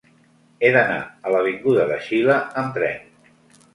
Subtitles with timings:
[0.61, 3.09] He d'anar a l'avinguda de Xile amb tren.